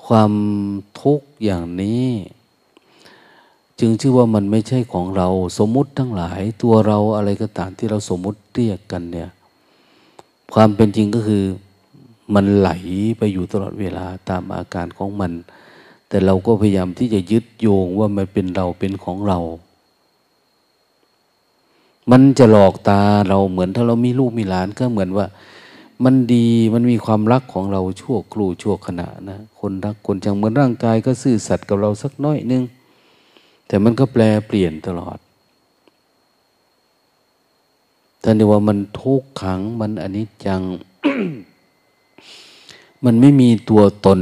[0.07, 0.33] ความ
[1.01, 2.07] ทุกข์อย่างนี้
[3.79, 9.31] จึงชื่อว่ามันไม่ใช่ของเราสมมุติทั้งหลายตัวเราอะไรก็ตามที่เราสมมุติเรียกกันเนี่ย
[10.55, 11.44] ความเป็นจริงก็คือ
[12.35, 12.71] มันไหล
[13.18, 15.33] ไปอยู่ตลอดเวลาตามอาการของมัน
[16.09, 19.38] แต่เราก็พยายามที่จะยึดโยงว่ามันเป็นเราเป็นของเรา
[22.11, 25.27] มันจะหลอกตาเราเหมือนถ้าเรามีลูกมีหลานก็เหมือนว่า
[26.05, 32.62] มันดีมันมีความรักของเราชั่วครู่ชั่วขณะนะ คนรักคนจังเหมือนร่างกายก็ซื่อสัตย์กับเราสักน้อยนึง
[33.66, 35.18] แต่มันก็แปลเปลี่ยนตลอด
[38.23, 40.62] ท่านเรียกว่ามันทุกขังมันอนิจจัง
[43.05, 44.21] มันไม่มีตัวตน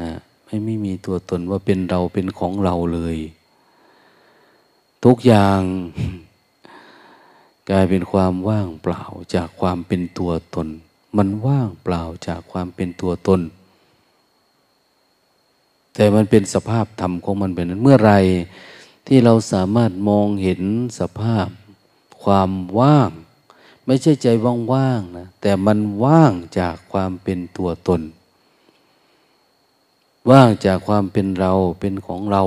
[0.00, 0.12] นะ
[0.44, 3.16] ไม่ไม่มีตัวตนว่าเป็นเราเป็นของเราเลย
[5.04, 5.60] ทุกอย่าง
[7.70, 9.02] กลายเป็นความว่างเปล่า
[9.34, 10.68] จากความเป็นตัวตน
[11.16, 13.40] มันว่างเปล่าจากความเป็นตัวตน
[15.94, 18.12] แต่มันเป็นสภาพธรรมของมันเป็นนั้นเมื่อไร
[19.06, 20.62] ที่เราสามารถมองเห็น
[20.98, 21.48] สภาพ
[22.22, 23.10] ความว่าง
[23.86, 24.26] ไม่ใช่ใจ
[24.72, 28.00] ว่างๆนะแต่มันว่างจากความเป็นตัวตน
[30.30, 32.42] ว่างจากความเป็นเราเป็นของเรา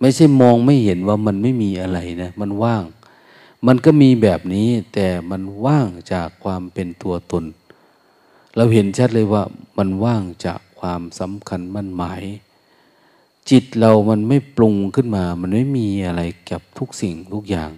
[0.00, 2.84] ไม่ใช่มองไม่เห็นว่ามันไม่มีอะไรนะ มันว่าง
[3.66, 7.44] มันก็มีแบบนี้ แต่มันว่างจากความเป็นตัวตน
[8.56, 9.42] เราเห็นชัดเลยว่า
[9.78, 12.22] มันว่างจากความสำคัญมั่นหมาย
[13.50, 17.70] จิตเรามันไม่ปรุงขึ้นมา มันไม่มีอะไรกับทุกสิ่งทุกอย่าง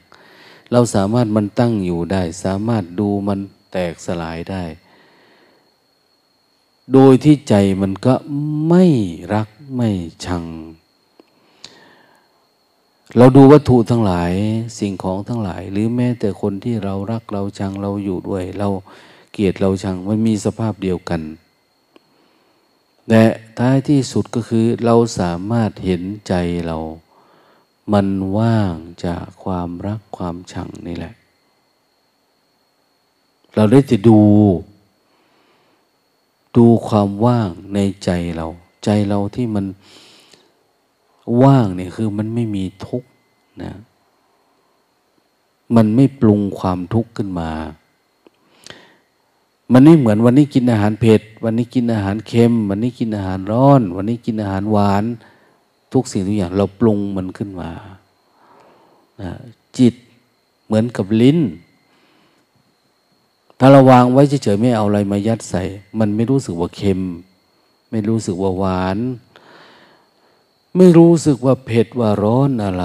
[0.72, 3.40] เราสามารถมันตั้งอยู่ได้ สามารถดูมัน
[3.72, 4.64] แตกสลายได้
[6.92, 8.14] โดยที่ใจมันก็
[8.68, 8.84] ไม่
[9.34, 9.90] รักไม่
[10.24, 10.44] ชัง
[13.16, 14.32] เราดูวัตถุทั้งหลาย
[14.78, 18.68] สิ่งของทั้งหลาย หรือแม้แต่คนที่เรารักเราชังเราอยู่ด้วย เรา
[19.32, 21.22] เกลียดเราชังมันมีสภาพเดียวกัน
[23.10, 23.24] และ
[23.58, 26.34] ท้ายที่สุดก็คือเราสามารถเห็นใจ
[26.66, 26.76] เรา
[27.92, 28.06] มัน
[28.38, 31.14] ว่างจากความรักความชังนี่แหละ
[33.54, 34.18] เราได้จะดู
[36.56, 38.46] ดูความว่างในใจเรา
[38.84, 39.64] ใจเราที่มัน
[41.42, 43.08] ว่างเนี่ยคือมันไม่มีทุกข์
[43.62, 43.72] นะ
[45.76, 47.50] มันไม่ปรุงความทุกข์ขึ้นมา
[49.72, 55.04] มันไม่เหมือนวันนี้กินอาหารเผ็ด วันนี้กินอาหารเค็ม วันนี้กินอาหารร้อน วันนี้กินอาหารหวาน
[55.92, 57.70] ทุกสิ่งทุกอย่างเราปรุงมันขึ้นมา
[59.78, 59.94] จิต
[60.64, 61.38] เหมือนกับลิ้น
[63.58, 65.62] ถ้าเราวางไว้เฉยๆไม่เอาอะไรมายัดใส่
[65.98, 67.00] มันไม่รู้สึกว่าเค็ม
[67.90, 68.98] ไม่รู้สึกว่าหวาน
[70.76, 72.84] ไม่รู้สึกว่าเผ็ดว่าร้อนอะไร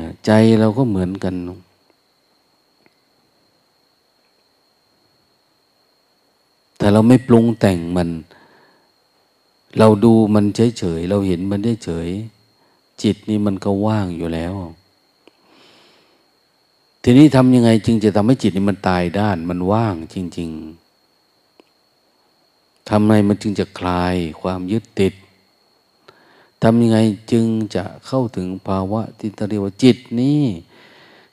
[0.00, 1.34] นะใจเราก็เหมือนกัน
[6.78, 8.08] แต่เราไม่ปรุงแต่งมัน
[9.78, 10.44] เราดูมัน
[10.78, 12.08] เฉยๆ เราเห็นมันได้เฉย
[13.02, 14.54] จิตนี่มันก็ว่างอยู่แล้ว
[17.02, 20.50] ทีนี้ทำยังไงจึงจะทำให้จิตนี่มันตายด้านมันว่างจริง
[22.08, 25.14] ๆทำไงมันจึงจะคลายความยึดติด
[26.62, 26.98] ทำยังไง
[27.32, 30.42] จึงจะเข้าถึงภาวะที่เรียกว่าจิตนี้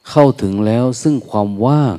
[0.09, 1.97] เข้าถึงแล้วซึ่งความว่าง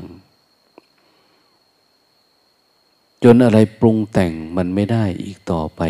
[3.25, 5.81] จนอะไรปรุงแต่งมันไม่ได้อีกต่อไป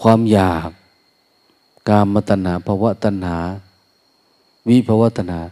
[0.00, 0.70] ความอยาก
[1.88, 3.38] กามตัณหาภาวะตัณหา
[4.68, 5.42] วิภาวะตัณหา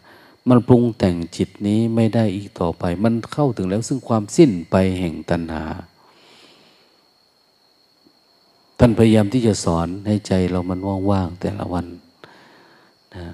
[0.49, 5.65] มันปรุงแต่งจิตนี้ไม่ได้อีกต่อไป มันเข้าถึงแล้วซึ่งความสิ้นไปแห่งตัณหา
[8.79, 11.87] ท่านพยายามที่จะสอนให้ใจเรามันว่างๆแต่ละวัน
[13.17, 13.29] นะ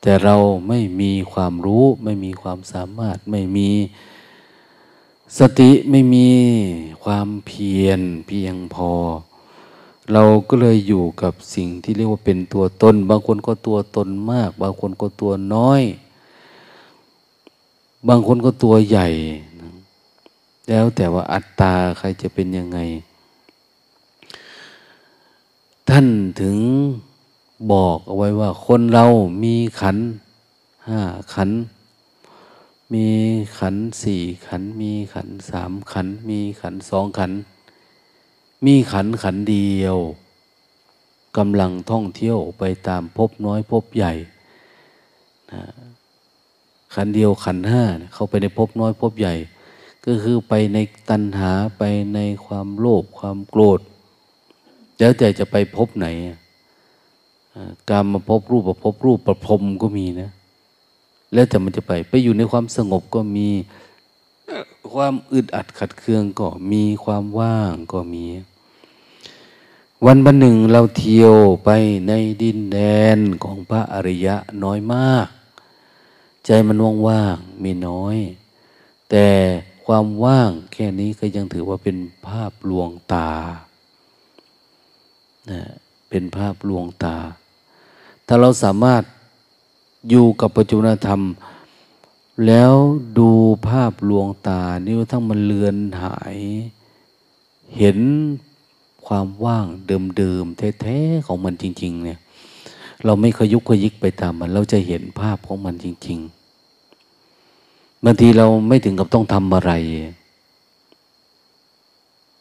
[0.00, 0.36] แต่เรา
[0.68, 3.68] ไม่มีความรู้ ไม่มีความสามารถ ไม่มี
[5.38, 6.28] สติไม่มี
[7.04, 8.90] ความเพียรเพียงพอ
[10.12, 15.82] เราก็เลยอยู่กับสิ่งที่เรียกว่าเป็นตัวตน บางคนก็ตัวตนมาก บางคนก็ตัวน้อย
[18.08, 19.08] บางคนก็ตัวใหญ่
[20.68, 22.78] แล้วแต่ว่าอัตตาใครจะเป็นยังไง
[25.90, 26.08] ท่าน
[26.40, 26.58] ถึง
[27.72, 29.04] บอกเอาไว้ว่า คนเรา
[29.44, 29.96] มีขัน
[30.88, 31.00] ห้า
[31.34, 31.50] ขัน
[32.92, 33.06] มี
[33.58, 37.32] ขันสี่ขัน มีขันสามขัน มีขันสองขัน
[38.64, 39.96] มีขันขันเดียว
[41.36, 44.12] กำลังท่องเที่ยวไปตามพบน้อยพบใหญ่
[45.52, 45.62] นะ
[46.94, 49.34] ขันเดียวขันห้าเข้าไปในพบน้อยพบใหญ่
[50.04, 50.78] ก็คือไปใน
[51.10, 51.82] ตัณหาไป
[52.14, 53.80] ในความโลภความโกรธ
[55.00, 56.06] แล้วแต่จะไปพบไหน
[57.90, 60.30] การมาพบรูปประพบรูปประพรมก็มีนะ
[61.34, 63.48] แล้วแต่มันจะไป ไปอยู่ในความสงบก็มี
[64.92, 68.26] ความอึดอัดขัดเคืองก็มีความว่างก็มี
[70.06, 71.34] วันบันหนึ่งเราเที่ยว
[71.64, 71.70] ไป
[72.08, 72.78] ในดินแด
[73.16, 75.28] นของพระอริยะน้อยมาก
[76.46, 78.16] ใจมันว่างๆมีน้อย
[79.10, 79.26] แต่
[79.86, 83.30] ความว่างแค่นี้ก็ยังถือว่าเป็นภาพลวงตา
[85.52, 85.62] นะ
[86.08, 87.16] เป็นภาพลวงตา
[88.26, 89.02] ถ้าเราสามารถ
[90.10, 91.20] อยู่กับปัจจุบันธรรม
[92.46, 92.74] แล้ว
[93.18, 93.30] ดู
[93.68, 96.38] ภาพลวงตา นี่ว่าทั้งมันเลือนหาย
[97.78, 97.98] เห็น
[99.06, 99.66] ความว่าง
[100.18, 102.18] เดิมๆแท้ๆของมันจริง ๆ เนี่ย
[103.04, 106.18] เราไม่ขยุกขยิกไปตามมัน เราจะเห็นภาพของมันจริง
[107.12, 109.72] ๆบางทีเราไม่ถึงกับต้องทำอะไร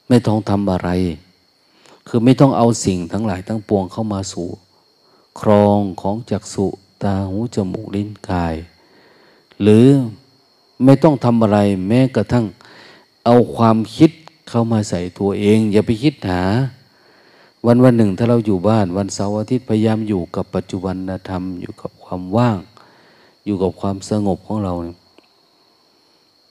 [0.07, 0.89] ไม่ต้องทำอะไร
[2.07, 4.47] คือไม่ต้องเอาสิ่งทั้งหลายทั้งปวงเข้ามาสู่
[5.39, 6.67] ครองของจักสุ
[7.03, 8.55] ตาหูจมูกลิ้นกาย
[9.61, 9.85] หรือ
[10.83, 12.45] ไม่ต้องทำอะไรแม้กระทั่ง
[13.25, 14.11] เอาความคิด
[14.49, 16.41] เข้ามาใส่ตัวเอง อย่าไปคิดหา
[17.65, 20.95] วันวันหนึ่งถ้าเราอยู่บ้าน วันเสาร์อาทิตย์พยายามอยู่กับปัจจุบัน
[21.29, 22.57] ธรรมอยู่กับความว่าง
[23.45, 24.73] อยู่กับความสงบของเรา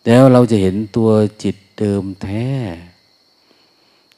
[0.07, 1.09] แล้วเราจะเห็นตัว
[1.43, 2.47] จิตเดิมแท้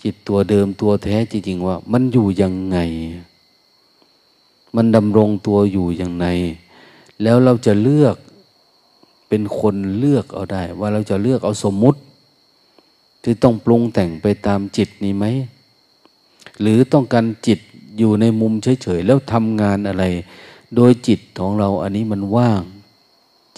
[0.02, 2.78] จิตตัวเดิมตัวแท้จริงๆว่า มันอยู่ยังไง
[4.76, 6.26] มันดำรงตัวอยู่อย่างไร
[7.22, 8.16] แล้วเราจะเลือก
[9.28, 12.00] เป็นคนเลือกเอาได้ ว่าเราจะเลือกเอาสมมุติ
[13.22, 15.24] ที่ต้องปรุงแต่งไปตามจิตนี้ไหม
[16.60, 17.60] หรือต้องการจิต
[17.98, 20.04] อยู่ในมุมเฉยๆ แล้วทำงานอะไร
[20.76, 22.62] โดยจิตของเราอันนี้มันว่าง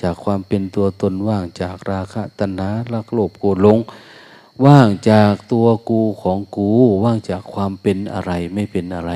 [0.03, 3.79] จากความเป็นตัวตนว่างจากราคะตัณหาลักโลภโกรธหลง
[4.67, 6.69] ว่างจากตัวกูของกู
[7.05, 9.13] ว่างจากความเป็นอะไรไม่เป็นอะไร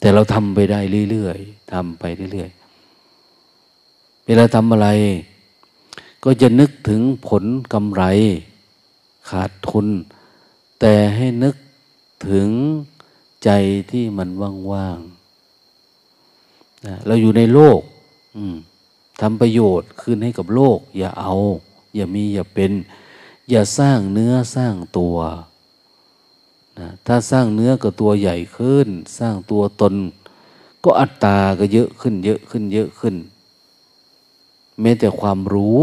[0.00, 4.88] แต่เราทำไปได้เรื่อยๆทำไปเรื่อยๆเวลาทำอะไร
[6.24, 8.04] ก็จะนึกถึงผลกำไร
[9.30, 9.86] ขาดทุน
[10.80, 11.54] แต่ให้นึก
[12.28, 12.48] ถึง
[13.44, 13.50] ใจ
[13.90, 14.28] ที่มัน
[14.72, 17.80] ว่างๆเราอยู่ในโลก
[19.20, 21.34] ทำประโยชน์คืนให้กับโลก อย่าเอา
[21.94, 22.72] อย่ามีอย่าเป็น
[23.50, 25.16] อย่าสร้างเนื้อสร้างตัว
[26.78, 29.94] นะถ้าสร้างเนื้อก็ตัวใหญ่ขึ้น สร้างตัวตน
[30.84, 33.14] ก็อัตตาก็เยอะขึ้น เยอะขึ้น เยอะขึ้น
[34.80, 35.80] แม้แต่ความรู้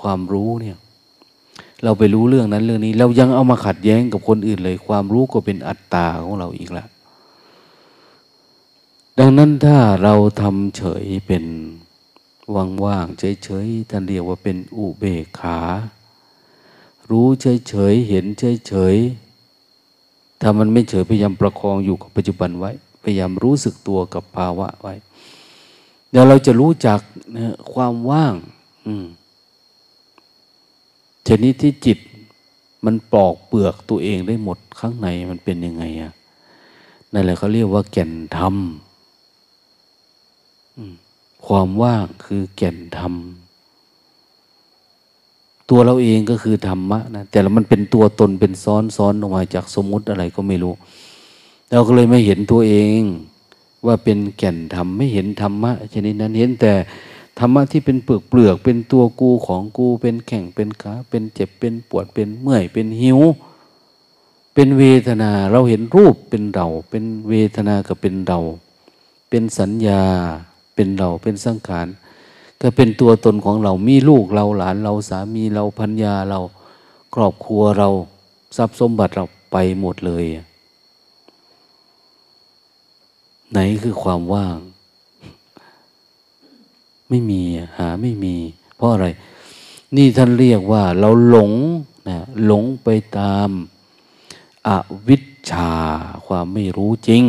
[0.00, 0.76] ความรู้เนี่ย
[1.82, 6.88] เราไปรู้เรื่องนั้นเรื่องนี้ เรายังเอามาขัดแย้งกับคนอื่นเลย ความรู้ก็เป็นอัตตาของเราอีกแล้ว
[9.18, 11.44] ดังนั้นถ้าเราทำเฉยเป็น
[12.84, 15.58] ว่างๆเฉยๆท่านเรียกว่าเป็นอุเบกขา
[17.10, 18.96] รู้เฉยเฉยเห็นเฉยเฉย
[20.40, 22.70] ถ้ามันไม่เฉยพยายามประคองอยู่กับปัจจุบันไว้
[23.02, 24.94] พยายามรู้สึกตัวกับภาวะไว้
[26.10, 27.00] เดี๋ยวเราจะรู้จัก
[27.36, 28.34] นะความว่าง
[31.28, 31.98] ชนิดที่จิต
[32.84, 36.12] มันปลอกเปลือกตัวเองได้หมดข้างในมันเป็นยังไงอะ
[37.12, 38.54] นั่นแหละเขาเรียกว่าแก่นธรรม
[41.46, 43.14] ความว่างคือแก่นธรรม
[45.70, 50.74] ตัวเราเองก็คือธรรมะนะแต่ละมันเป็นตัวตนเป็นซ้อนซ้อนออกมาจากสมมุติอะไรก็ไม่รู้
[51.70, 53.00] เราก็เลยไม่เห็นตัวเอง
[53.86, 56.72] ว่าเป็นแก่นธรรมไม่เห็นธรรมะชนิดนั้นเห็นแต่
[57.38, 63.20] ธรรมะที่เป็นเปลือกเปลือกเป็นตัวกูของกู เป็นแข่งเป็นขาเป็นเจ็บเป็นปวดเป็นเมื่อย เป็นหิว
[64.54, 68.38] เป็นเวทนาเราเห็นรูปเป็นเรา เป็นเวทนาก็เป็นเรา
[69.28, 70.02] เป็นสัญญา
[70.74, 71.86] เป็นเราเป็นสังขาร
[72.60, 76.40] ก็เป็นตัวตนของเรา มีลูกเราหลานเราสามีเราพัญญาเรา
[77.14, 77.88] ครอบครัวเรา
[78.56, 80.24] ทรัพย์สมบัติเราไปหมดเลย
[83.50, 84.56] ไหนคือความว่าง
[87.08, 87.42] ไม่มี
[87.78, 88.36] หาไม่มี
[88.76, 89.06] เพราะอะไร
[89.96, 91.52] นี่ท่านเรียกว่า เราหลง
[92.08, 92.88] นะหลงไป
[93.18, 93.48] ตาม
[94.66, 94.68] อ
[95.08, 95.72] วิชชา
[96.26, 97.24] ความไม่รู้จริง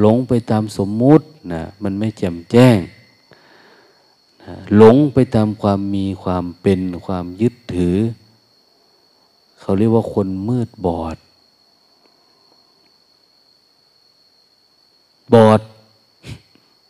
[0.00, 2.76] หลงไปตามสมมุตินะมันไม่แจ่มแจ้ง
[4.76, 7.96] หลงไปตามความมีความเป็นความยึดถือ
[9.60, 11.16] เขาเรียกว่าคนมืดบอด
[15.34, 15.60] บอด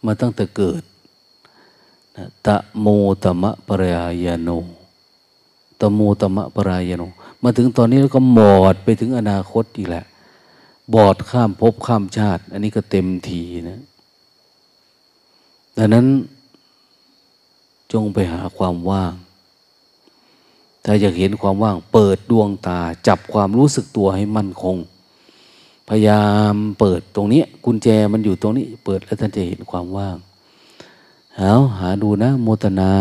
[0.05, 0.83] มาตั้งแต่เกิด
[2.47, 2.87] ตะโม
[3.23, 4.51] ตมะปรายโน
[5.81, 7.03] ตะโมตมะปรายโน
[7.43, 10.05] มาถึงตอนนี้แล้วก็หมอดไปถึงอนาคตอีกแหละ
[10.95, 13.81] บอดข้ามภพข้ามชาติ อันนี้ก็เต็มทีนะ
[15.79, 16.07] ดังนั้น
[18.03, 19.13] งไปหาความว่าง
[20.85, 24.77] ถ้าอยากเห็นความว่าง เปิดดวงตา จับความรู้สึกตัวให้มั่นคง
[25.89, 30.17] พยายามเปิดตรงนี้ กุญแจมันอยู่ตรงนี้ เปิดแล้วท่านจะเห็นความว่าง
[31.37, 32.93] เอาหาดูนะโมตนา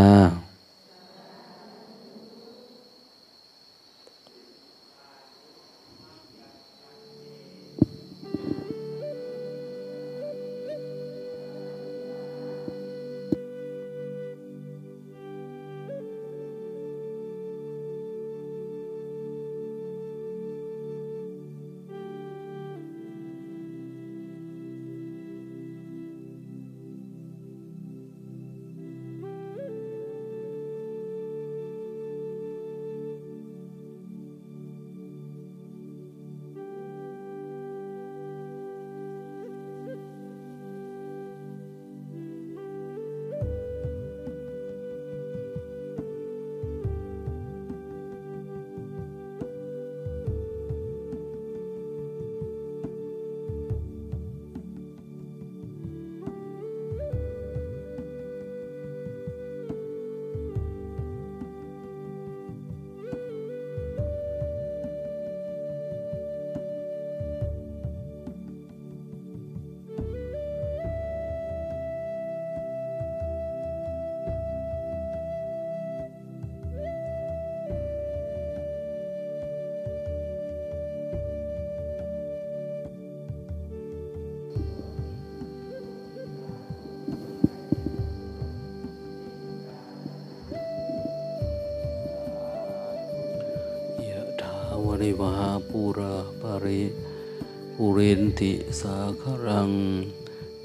[98.40, 99.72] ติสาครัง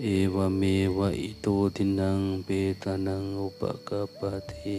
[0.02, 0.62] เอวเม
[0.98, 1.46] วะอิโต
[1.76, 2.48] ทินังเป
[2.82, 4.78] ตานังอุปกปติ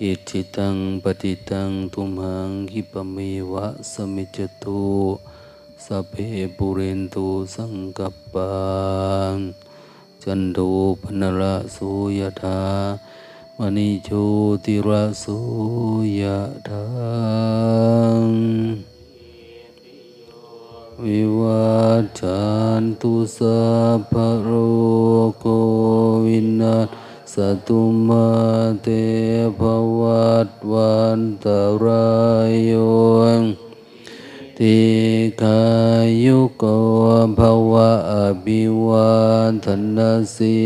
[0.00, 3.16] อิจิตังปฏิตังตุมหังคิปเม
[3.52, 4.82] วะสมิจตุ
[5.84, 6.14] สัพเพ
[6.56, 8.00] ปุเรนตุสังก
[8.32, 8.54] ปั
[9.32, 9.34] ง
[10.22, 10.58] จันโด
[11.00, 12.60] ปนระสุยธา
[13.56, 14.08] มณีโช
[14.64, 15.24] ติระโส
[16.20, 16.84] ยะทั
[18.20, 18.89] ง
[21.04, 22.44] วิวัจจั
[22.80, 23.62] นตุสั
[23.96, 24.48] พพโร
[25.40, 25.44] โค
[26.26, 26.76] วินา
[27.32, 27.36] ส
[27.66, 28.28] ตุมา
[28.82, 28.88] เต
[29.58, 29.60] ภ
[29.98, 31.46] วัตวันต
[31.84, 32.10] รา
[32.48, 32.72] ยโย
[34.58, 34.78] ติ
[35.40, 35.62] กา
[36.24, 36.64] ยุโก
[37.38, 37.40] ภ
[37.70, 39.10] วะอภิวั
[39.50, 39.98] นธน
[40.34, 40.56] สี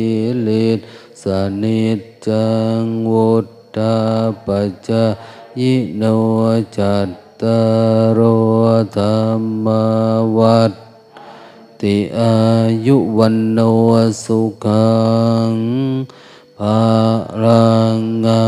[0.47, 0.79] ลิต
[1.23, 1.25] ส
[1.63, 2.49] นิจจั
[2.81, 3.31] งวุ
[3.77, 3.97] ตา
[4.47, 4.91] ปัจจ
[5.61, 6.03] ยิโน
[6.79, 7.63] จัต ตา
[8.19, 8.21] ร
[8.97, 9.19] ธรร
[9.65, 9.67] ม
[10.39, 10.73] วัต
[11.81, 12.37] ติอา
[12.87, 13.59] ยุวันโน
[14.25, 14.93] สุขั
[15.51, 15.53] ง
[16.59, 16.83] ภา
[17.43, 18.45] รังอา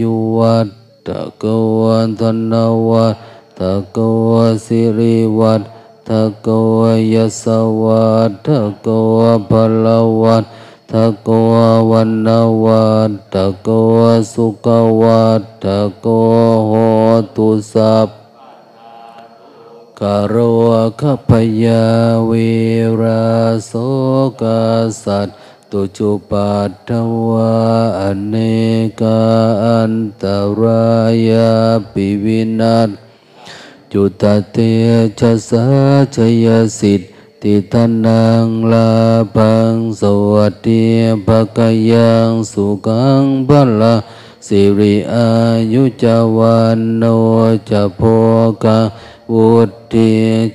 [0.00, 0.68] ยุวัต
[1.06, 1.44] ตะก
[1.80, 2.22] วันธ
[2.52, 2.54] น
[2.90, 3.16] วัต
[3.58, 4.32] ตะกว
[4.66, 5.62] สิริวัต
[6.08, 6.80] ตะกว
[7.14, 7.44] ยส
[7.82, 9.20] วัตตะกว
[9.50, 9.52] พ
[9.84, 9.86] ล
[10.22, 10.44] วัต
[10.90, 11.28] ตะโก
[11.90, 13.68] วันนาวัตตะโก
[14.32, 14.66] สุข
[15.02, 16.06] วัตตะโก
[16.68, 16.72] โห
[17.36, 18.08] ตุสัพ
[20.00, 20.34] กโร
[21.00, 21.30] ขพ
[21.64, 21.84] ยา
[22.26, 22.32] เว
[23.02, 23.24] รา
[23.66, 23.72] โส
[24.42, 24.44] ก
[25.04, 25.28] สัต
[25.70, 26.90] ตุจุปัตถ
[27.28, 27.54] วะ
[28.00, 28.34] อเน
[29.00, 29.22] กา
[29.66, 30.24] อันต
[30.60, 30.88] รา
[31.28, 31.50] ยา
[31.92, 32.88] ปิวินัส
[33.92, 34.56] จุตเต
[35.18, 35.64] ชะสา
[36.14, 36.46] ชย
[36.80, 37.04] สิทธ
[37.42, 38.90] ติทานังลา
[39.34, 40.84] พังสวัสดี
[41.26, 41.58] ภก
[41.92, 43.96] ยังสุขังพละ
[44.46, 45.28] สิริอา
[45.72, 46.04] ยุจ
[46.36, 47.02] วันโน
[47.70, 48.00] จะโพ
[48.64, 48.78] กะ
[49.32, 49.52] วุ
[49.92, 50.10] ติ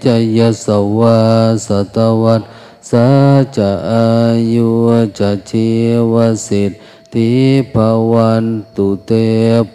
[0.06, 0.08] จ
[0.38, 0.68] ยส
[1.00, 1.20] วา
[1.68, 2.42] สตวัต
[2.90, 3.08] สา
[3.56, 4.10] จะอา
[4.54, 4.70] ยุ
[5.20, 5.70] จะชี
[6.14, 6.16] ว
[6.48, 6.72] สิท
[7.14, 7.32] ธิ
[7.74, 7.76] ภ
[8.12, 8.46] วัน
[8.76, 9.12] ตุเต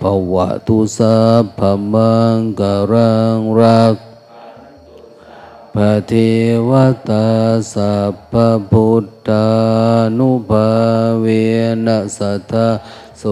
[0.01, 1.61] ภวะตุสัพพ
[1.93, 3.97] มังกรังรัก
[5.75, 5.77] ป
[6.11, 6.31] ฏิ
[6.69, 7.29] วัตา
[7.73, 7.95] สั
[8.33, 8.35] พ
[8.71, 9.49] พุทธา
[10.19, 10.69] นุภา
[11.21, 11.27] เว
[11.87, 12.69] นัสัทธา
[13.19, 13.25] โส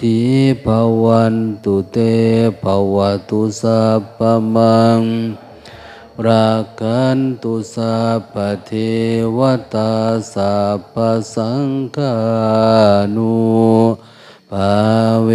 [0.00, 0.20] ติ
[0.64, 0.66] ภ
[1.04, 1.98] วันตุเต
[2.62, 2.64] ภ
[2.94, 2.96] ว
[3.28, 4.20] ตุสัพพ
[4.54, 5.00] มัง
[6.26, 8.34] รักขันตุสัพพ
[8.66, 8.70] เท
[9.36, 9.38] ว
[9.74, 9.92] ตา
[10.34, 10.96] สัพพ
[11.34, 12.16] สังฆา
[13.16, 13.40] นุ
[14.50, 14.74] ภา
[15.24, 15.30] เว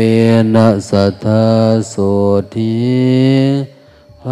[0.56, 1.46] นัสัทธา
[1.90, 1.96] โส
[2.56, 2.76] ติ
[4.24, 4.26] ภ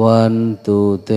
[0.00, 0.34] วัน
[0.66, 1.12] ตุเต